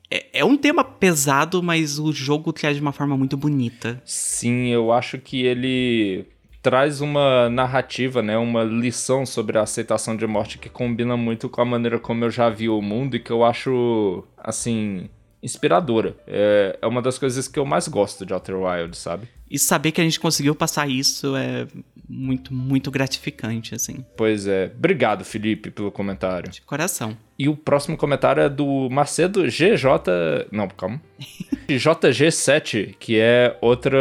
[0.10, 4.02] é, é um tema pesado, mas o jogo traz de uma forma muito bonita.
[4.06, 6.26] Sim, eu acho que ele
[6.62, 11.60] traz uma narrativa, né, uma lição sobre a aceitação de morte que combina muito com
[11.60, 15.10] a maneira como eu já vi o mundo e que eu acho, assim,
[15.44, 16.16] inspiradora.
[16.26, 19.28] É, é uma das coisas que eu mais gosto de Outer Wilds, sabe?
[19.52, 21.68] E saber que a gente conseguiu passar isso é
[22.10, 24.04] muito, muito gratificante, assim.
[24.18, 24.72] Pois é.
[24.76, 26.50] Obrigado, Felipe, pelo comentário.
[26.50, 27.16] De coração.
[27.38, 30.48] E o próximo comentário é do Macedo GJ.
[30.52, 31.00] Não, calma.
[31.68, 34.00] JG7, que é outra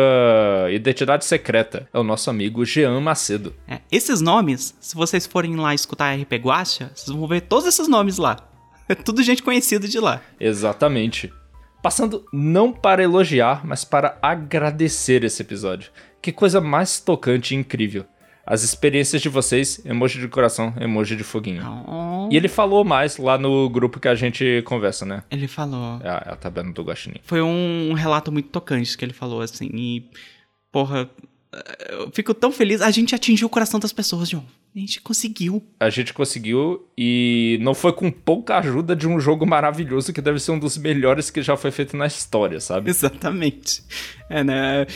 [0.70, 1.88] identidade secreta.
[1.92, 3.55] É o nosso amigo Jean Macedo.
[3.68, 7.88] É, Esses nomes, se vocês forem lá escutar RP Guacha, vocês vão ver todos esses
[7.88, 8.37] nomes lá.
[8.88, 10.21] É tudo gente conhecida de lá.
[10.38, 11.33] Exatamente.
[11.83, 15.90] Passando não para elogiar, mas para agradecer esse episódio.
[16.21, 18.05] Que coisa mais tocante e incrível.
[18.45, 21.62] As experiências de vocês, emoji de coração, emoji de foguinho.
[21.87, 22.29] Oh.
[22.31, 25.23] E ele falou mais lá no grupo que a gente conversa, né?
[25.31, 26.01] Ele falou.
[26.03, 27.21] É a, é a tabela do Guaxinim.
[27.23, 29.71] Foi um relato muito tocante que ele falou, assim.
[29.73, 30.11] E,
[30.73, 31.09] porra,
[31.88, 32.81] eu fico tão feliz.
[32.81, 34.45] A gente atingiu o coração das pessoas, João.
[34.74, 35.62] A gente conseguiu.
[35.78, 40.38] A gente conseguiu e não foi com pouca ajuda de um jogo maravilhoso que deve
[40.40, 42.88] ser um dos melhores que já foi feito na história, sabe?
[42.88, 43.82] Exatamente.
[44.30, 44.87] É, né?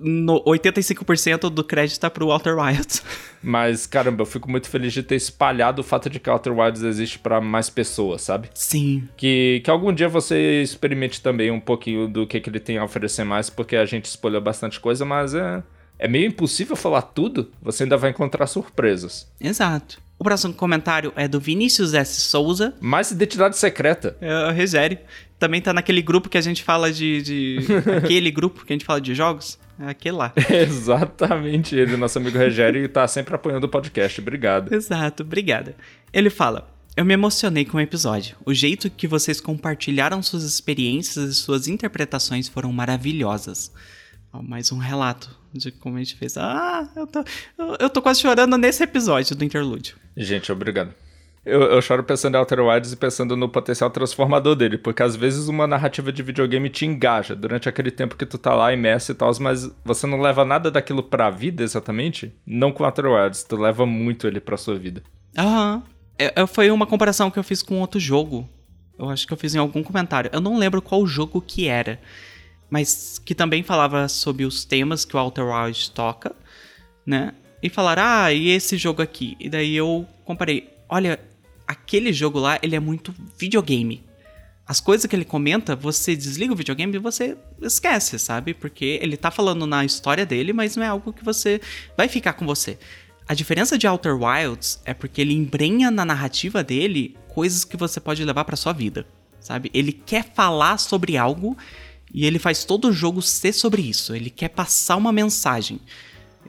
[0.00, 3.04] No 85% do crédito tá pro Walter Wilds.
[3.40, 6.82] Mas, caramba, eu fico muito feliz de ter espalhado o fato de que Outer Wilds
[6.82, 8.48] existe para mais pessoas, sabe?
[8.54, 9.06] Sim.
[9.16, 12.84] Que, que algum dia você experimente também um pouquinho do que, que ele tem a
[12.84, 15.62] oferecer mais, porque a gente spoilou bastante coisa, mas é
[15.98, 19.30] é meio impossível falar tudo, você ainda vai encontrar surpresas.
[19.40, 20.02] Exato.
[20.18, 22.20] O próximo comentário é do Vinícius S.
[22.20, 22.74] Souza.
[22.80, 24.16] Mais identidade secreta.
[24.20, 24.98] É o Regério.
[25.38, 27.22] Também tá naquele grupo que a gente fala de.
[27.22, 27.58] de...
[27.98, 29.58] aquele grupo que a gente fala de jogos.
[29.78, 30.32] É aquele lá.
[30.48, 34.20] Exatamente ele, nosso amigo Regério, e tá sempre apoiando o podcast.
[34.20, 34.72] Obrigado.
[34.72, 35.74] Exato, obrigada.
[36.12, 36.72] Ele fala.
[36.96, 38.36] Eu me emocionei com o episódio.
[38.46, 43.72] O jeito que vocês compartilharam suas experiências e suas interpretações foram maravilhosas.
[44.32, 46.36] Ó, mais um relato de como a gente fez.
[46.36, 47.24] Ah, eu tô,
[47.58, 49.96] eu, eu tô quase chorando nesse episódio do interlúdio.
[50.16, 50.92] Gente, obrigado.
[51.44, 55.14] Eu, eu, choro pensando em Outer Wilds e pensando no potencial transformador dele, porque às
[55.14, 59.12] vezes uma narrativa de videogame te engaja durante aquele tempo que tu tá lá imerso
[59.12, 62.32] e tal, mas você não leva nada daquilo pra vida exatamente.
[62.46, 65.02] Não com Outer Wilds, tu leva muito ele pra sua vida.
[65.36, 65.82] Aham.
[66.18, 68.48] É, é, foi uma comparação que eu fiz com outro jogo.
[68.98, 70.30] Eu acho que eu fiz em algum comentário.
[70.32, 72.00] Eu não lembro qual jogo que era
[72.70, 76.34] mas que também falava sobre os temas que o Outer Wilds toca,
[77.06, 77.34] né?
[77.62, 79.36] E falaram, ah, e esse jogo aqui?
[79.40, 81.18] E daí eu comparei, olha,
[81.66, 84.02] aquele jogo lá, ele é muito videogame.
[84.66, 88.54] As coisas que ele comenta, você desliga o videogame e você esquece, sabe?
[88.54, 91.60] Porque ele tá falando na história dele, mas não é algo que você
[91.96, 92.78] vai ficar com você.
[93.26, 97.98] A diferença de Outer Wilds é porque ele embrenha na narrativa dele coisas que você
[98.00, 99.06] pode levar para sua vida,
[99.40, 99.70] sabe?
[99.72, 101.56] Ele quer falar sobre algo
[102.14, 104.14] e ele faz todo o jogo ser sobre isso.
[104.14, 105.80] Ele quer passar uma mensagem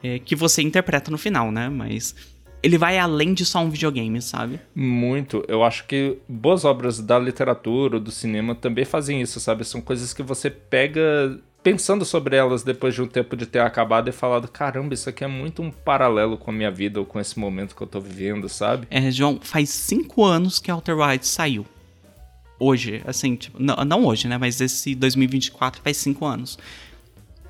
[0.03, 1.67] é, que você interpreta no final, né?
[1.67, 2.15] Mas
[2.61, 4.59] ele vai além de só um videogame, sabe?
[4.75, 5.43] Muito.
[5.47, 9.65] Eu acho que boas obras da literatura, do cinema também fazem isso, sabe?
[9.65, 14.07] São coisas que você pega pensando sobre elas depois de um tempo de ter acabado
[14.07, 17.19] e falado, caramba, isso aqui é muito um paralelo com a minha vida ou com
[17.19, 18.85] esse momento que eu tô vivendo, sabe?
[18.91, 21.65] É, João, faz cinco anos que Outer Wilds saiu
[22.59, 24.37] hoje, assim, tipo, não, não hoje, né?
[24.37, 26.57] Mas esse 2024 faz cinco anos.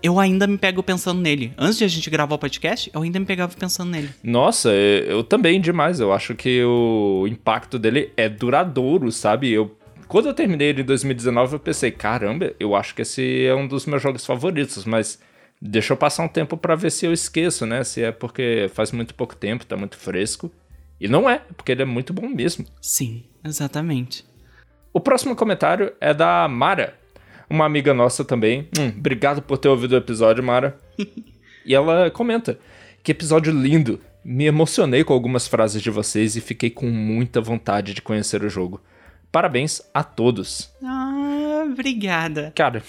[0.03, 1.53] Eu ainda me pego pensando nele.
[1.57, 4.09] Antes de a gente gravar o podcast, eu ainda me pegava pensando nele.
[4.23, 5.99] Nossa, eu também demais.
[5.99, 9.51] Eu acho que o impacto dele é duradouro, sabe?
[9.51, 9.75] Eu
[10.07, 13.67] quando eu terminei ele em 2019, eu pensei, caramba, eu acho que esse é um
[13.67, 15.19] dos meus jogos favoritos, mas
[15.59, 17.83] deixa eu passar um tempo para ver se eu esqueço, né?
[17.83, 20.51] Se é porque faz muito pouco tempo, tá muito fresco.
[20.99, 22.65] E não é, porque ele é muito bom mesmo.
[22.79, 24.23] Sim, exatamente.
[24.95, 26.97] O próximo comentário é da Mara,
[27.49, 28.69] uma amiga nossa também.
[28.79, 30.79] Hum, obrigado por ter ouvido o episódio, Mara.
[31.65, 32.57] e ela comenta:
[33.03, 33.99] Que episódio lindo!
[34.23, 38.47] Me emocionei com algumas frases de vocês e fiquei com muita vontade de conhecer o
[38.47, 38.79] jogo.
[39.33, 40.73] Parabéns a todos.
[40.81, 42.53] Ah, obrigada.
[42.55, 42.81] Cara,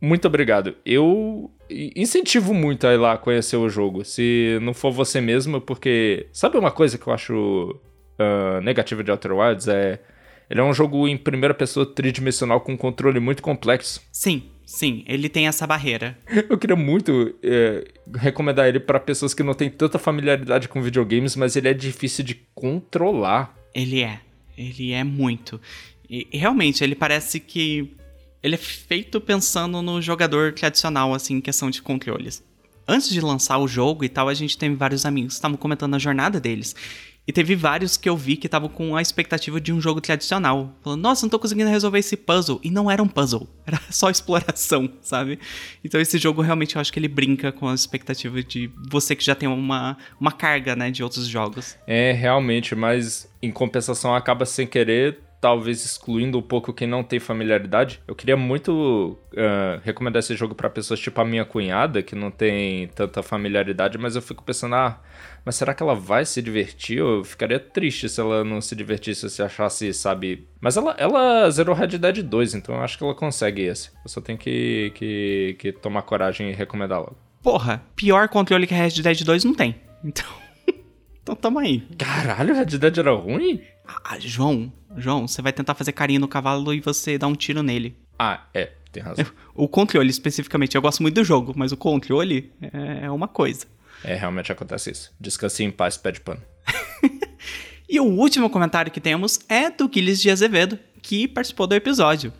[0.00, 0.74] muito obrigado.
[0.84, 4.04] Eu incentivo muito a ir lá conhecer o jogo.
[4.04, 6.26] Se não for você mesmo, porque.
[6.32, 7.80] Sabe uma coisa que eu acho
[8.18, 9.68] uh, negativa de Outer Wilds?
[9.68, 10.00] É
[10.48, 14.00] ele é um jogo em primeira pessoa tridimensional com um controle muito complexo.
[14.12, 16.16] Sim, sim, ele tem essa barreira.
[16.48, 21.34] Eu queria muito é, recomendar ele para pessoas que não têm tanta familiaridade com videogames,
[21.36, 23.54] mas ele é difícil de controlar.
[23.74, 24.20] Ele é,
[24.56, 25.60] ele é muito.
[26.08, 27.92] E realmente, ele parece que
[28.42, 32.44] ele é feito pensando no jogador tradicional, assim, em questão de controles.
[32.86, 35.94] Antes de lançar o jogo e tal, a gente teve vários amigos que estavam comentando
[35.94, 36.76] a jornada deles.
[37.26, 40.76] E teve vários que eu vi que estavam com a expectativa de um jogo tradicional.
[40.82, 42.60] Falando, nossa, não tô conseguindo resolver esse puzzle.
[42.62, 45.38] E não era um puzzle, era só exploração, sabe?
[45.84, 49.24] Então esse jogo realmente eu acho que ele brinca com a expectativa de você que
[49.24, 51.76] já tem uma, uma carga, né, de outros jogos.
[51.86, 57.18] É, realmente, mas em compensação acaba sem querer talvez excluindo um pouco quem não tem
[57.18, 58.00] familiaridade.
[58.06, 62.30] Eu queria muito uh, recomendar esse jogo para pessoas tipo a minha cunhada, que não
[62.30, 65.00] tem tanta familiaridade, mas eu fico pensando, ah,
[65.44, 66.98] mas será que ela vai se divertir?
[66.98, 70.48] Eu ficaria triste se ela não se divertisse, se achasse, sabe.
[70.60, 73.90] Mas ela, ela zerou Red Dead 2, então eu acho que ela consegue esse.
[74.04, 77.16] Eu só tenho que, que, que tomar coragem e recomendar logo.
[77.42, 79.76] Porra, pior controle que Red Dead 2 não tem.
[80.02, 80.26] Então,
[81.22, 81.80] então tamo aí.
[81.96, 83.62] Caralho, Red Dead era ruim?
[84.04, 87.62] Ah, João, João, você vai tentar fazer carinho no cavalo e você dá um tiro
[87.62, 87.96] nele.
[88.18, 89.24] Ah, é, tem razão.
[89.54, 93.66] O controle, especificamente, eu gosto muito do jogo, mas o controle é uma coisa.
[94.04, 95.12] É, realmente acontece isso.
[95.18, 96.42] Descanse em paz, pede pano.
[97.88, 102.32] e o último comentário que temos é do Guilherme de Azevedo, que participou do episódio.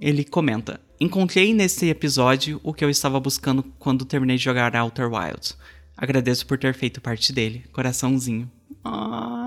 [0.00, 5.12] Ele comenta: Encontrei nesse episódio o que eu estava buscando quando terminei de jogar Outer
[5.12, 5.56] Wilds.
[5.96, 7.64] Agradeço por ter feito parte dele.
[7.72, 8.50] Coraçãozinho.
[8.84, 9.43] Ah,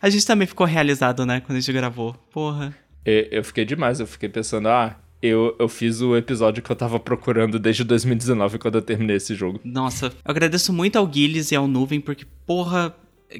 [0.00, 2.14] a gente também ficou realizado, né, quando a gente gravou.
[2.32, 2.76] Porra.
[3.04, 6.98] Eu fiquei demais, eu fiquei pensando, ah, eu, eu fiz o episódio que eu tava
[6.98, 9.60] procurando desde 2019, quando eu terminei esse jogo.
[9.64, 12.94] Nossa, eu agradeço muito ao Gilles e ao Nuvem, porque, porra,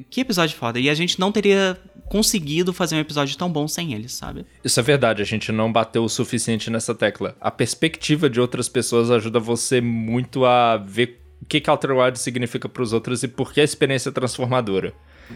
[0.09, 0.79] que episódio foda.
[0.79, 1.77] E a gente não teria
[2.07, 4.45] conseguido fazer um episódio tão bom sem eles, sabe?
[4.63, 7.35] Isso é verdade, a gente não bateu o suficiente nessa tecla.
[7.39, 12.21] A perspectiva de outras pessoas ajuda você muito a ver o que, que Outer Wilds
[12.21, 14.93] significa para os outros e por que a experiência é transformadora.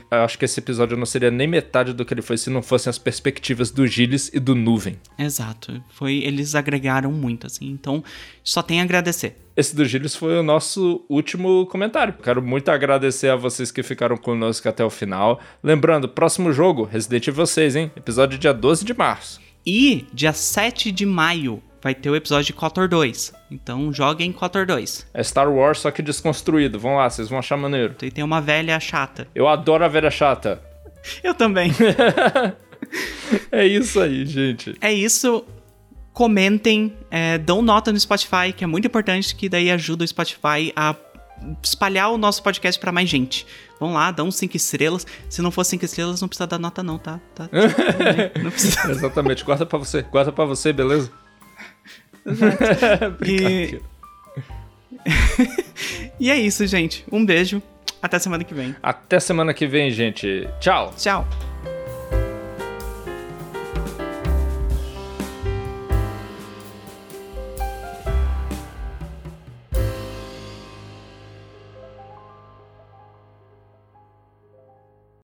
[0.10, 2.62] Eu acho que esse episódio não seria nem metade do que ele foi se não
[2.62, 5.00] fossem as perspectivas do Gilles e do Nuvem.
[5.18, 5.84] Exato.
[5.89, 7.70] Foi, eles agregaram muito, assim.
[7.70, 8.04] Então,
[8.44, 9.36] só tem a agradecer.
[9.56, 12.14] Esse do Gilles foi o nosso último comentário.
[12.24, 15.39] Quero muito agradecer a vocês que ficaram conosco até o final.
[15.62, 17.92] Lembrando, próximo jogo, Resident Evil 6, hein?
[17.96, 19.42] Episódio dia 12 de março.
[19.66, 23.34] E dia 7 de maio, vai ter o episódio de KOTOR 2.
[23.50, 25.08] Então joguem KOTOR 2.
[25.14, 26.80] É Star Wars, só que desconstruído.
[26.80, 27.96] Vão lá, vocês vão achar maneiro.
[28.02, 29.28] E tem uma velha chata.
[29.34, 30.62] Eu adoro a velha chata.
[31.24, 31.72] Eu também.
[33.52, 34.76] é isso aí, gente.
[34.80, 35.44] É isso.
[36.14, 40.74] Comentem, é, dão nota no Spotify, que é muito importante, que daí ajuda o Spotify
[40.76, 40.94] a
[41.64, 43.48] espalhar o nosso podcast para mais gente.
[43.80, 45.08] Vão lá, dão 5 estrelas.
[45.30, 47.20] Se não for 5 estrelas, não precisa dar nota não, tá?
[47.34, 47.50] tá
[48.44, 48.92] não precisa.
[48.92, 49.44] Exatamente.
[49.44, 50.04] Guarda para você.
[50.04, 51.12] Guarda para você, beleza?
[53.26, 53.82] E...
[56.20, 57.06] e é isso, gente.
[57.12, 57.62] Um beijo.
[58.02, 58.76] Até semana que vem.
[58.82, 60.48] Até semana que vem, gente.
[60.60, 60.94] Tchau.
[60.98, 61.28] Tchau.